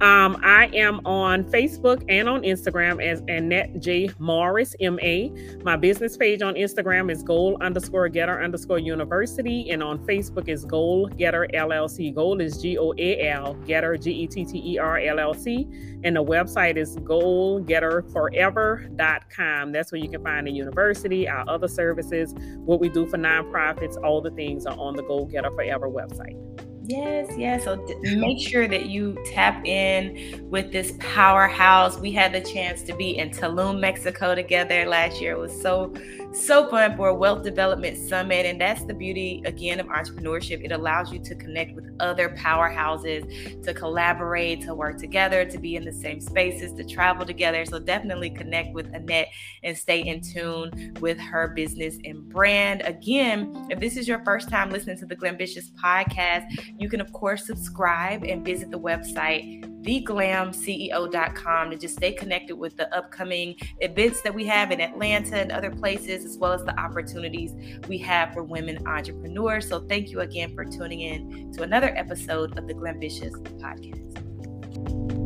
Um, 0.01 0.39
I 0.45 0.71
am 0.75 1.01
on 1.05 1.43
Facebook 1.43 2.05
and 2.09 2.29
on 2.29 2.43
Instagram 2.43 3.05
as 3.05 3.21
Annette 3.27 3.81
J. 3.81 4.09
Morris, 4.21 4.77
M.A. 4.79 5.33
My 5.65 5.75
business 5.75 6.17
page 6.17 6.41
on 6.41 6.55
Instagram 6.55 7.11
is 7.11 7.25
goal 7.25 7.59
underscore 7.61 8.09
getter 8.09 8.41
underscore 8.41 8.79
university, 8.79 9.69
and 9.71 9.83
on 9.83 9.99
Facebook 10.07 10.49
is 10.49 10.65
Goal 10.65 11.09
Getter 11.09 11.49
LLC. 11.53 12.15
Goal 12.15 12.41
is 12.41 12.63
G 12.63 12.79
O 12.79 12.95
A 12.97 13.29
L, 13.29 13.55
Getter 13.67 13.97
G 13.97 14.13
E 14.13 14.29
T 14.29 14.45
T 14.45 14.75
E 14.75 14.79
R 14.79 14.99
L 14.99 15.19
L 15.19 15.35
C, 15.35 15.67
and 16.05 16.15
the 16.15 16.23
website 16.23 16.77
is 16.77 16.97
goalgetterforever.com. 16.99 19.73
That's 19.73 19.91
where 19.91 20.01
you 20.01 20.09
can 20.09 20.23
find 20.23 20.47
the 20.47 20.53
university, 20.53 21.29
our 21.29 21.43
other 21.49 21.67
services, 21.67 22.37
what 22.59 22.79
we 22.79 22.89
do 22.89 23.05
for 23.09 23.19
nonprofits, 23.19 24.01
all 24.05 24.21
the 24.21 24.31
things 24.31 24.65
are 24.65 24.79
on 24.79 24.95
the 24.95 25.03
Goal 25.03 25.27
Getter 25.27 25.51
Forever 25.51 25.89
website. 25.89 26.68
Yes, 26.89 27.29
yes. 27.37 27.65
So 27.65 27.77
make 28.01 28.41
sure 28.41 28.67
that 28.67 28.87
you 28.87 29.15
tap 29.27 29.63
in 29.67 30.49
with 30.49 30.73
this 30.73 30.95
powerhouse. 30.99 31.99
We 31.99 32.13
had 32.13 32.33
the 32.33 32.41
chance 32.41 32.81
to 32.85 32.97
be 32.97 33.19
in 33.19 33.29
Tulum, 33.29 33.79
Mexico 33.79 34.35
together 34.35 34.87
last 34.87 35.21
year. 35.21 35.33
It 35.33 35.39
was 35.39 35.61
so 35.61 35.93
so 36.33 36.69
fun 36.69 36.97
for 36.97 37.09
a 37.09 37.15
wealth 37.15 37.43
development 37.43 37.97
summit. 37.97 38.47
And 38.47 38.61
that's 38.61 38.85
the 38.85 38.95
beauty, 38.95 39.43
again, 39.45 39.81
of 39.81 39.87
entrepreneurship. 39.87 40.65
It 40.65 40.73
allows 40.73 41.13
you 41.13 41.19
to 41.21 41.35
connect 41.35 41.75
with 41.75 41.91
other 42.01 42.31
powerhouses, 42.31 43.63
to 43.65 43.75
collaborate, 43.75 44.63
to 44.63 44.75
work 44.75 44.99
together, 44.99 45.45
to 45.45 45.59
be 45.59 45.77
in 45.77 45.85
the 45.85 45.93
same 45.93 46.21
spaces, 46.21 46.73
to 46.75 46.85
travel 46.85 47.25
together. 47.25 47.65
So 47.65 47.79
definitely 47.79 48.31
connect 48.31 48.75
with 48.75 48.93
Annette 48.95 49.29
and 49.63 49.77
stay 49.77 50.01
in 50.01 50.21
tune 50.21 50.95
with 51.01 51.19
her 51.19 51.49
business 51.49 51.99
and 52.05 52.29
brand. 52.29 52.83
Again, 52.85 53.67
if 53.71 53.81
this 53.81 53.97
is 53.97 54.07
your 54.07 54.23
first 54.25 54.49
time 54.49 54.71
listening 54.71 54.99
to 54.99 55.07
the 55.07 55.17
Glambitious 55.17 55.71
podcast, 55.83 56.47
you 56.79 56.89
can, 56.89 57.01
of 57.01 57.13
course, 57.13 57.47
subscribe 57.47 58.25
and 58.25 58.45
visit 58.45 58.71
the 58.71 58.79
website 58.79 59.65
theglamceo.com 59.83 61.71
to 61.71 61.77
just 61.77 61.97
stay 61.97 62.13
connected 62.13 62.57
with 62.57 62.77
the 62.77 62.95
upcoming 62.97 63.57
events 63.81 64.23
that 64.23 64.35
we 64.35 64.45
have 64.47 64.71
in 64.71 64.81
Atlanta 64.81 65.37
and 65.37 65.53
other 65.53 65.71
places, 65.71 66.25
as 66.25 66.37
well 66.39 66.53
as 66.53 66.65
the 66.65 66.79
opportunities 66.79 67.55
we 67.89 67.99
have 67.99 68.33
for 68.33 68.43
women 68.43 68.87
entrepreneurs. 68.87 69.69
So, 69.69 69.81
thank 69.81 70.11
you 70.11 70.21
again 70.21 70.55
for 70.55 70.65
tuning 70.65 71.01
in 71.01 71.53
to 71.53 71.63
another 71.63 71.95
episode 71.97 72.59
of 72.59 72.67
the 72.67 72.75
Glambitious 72.75 73.33
podcast. 73.61 75.18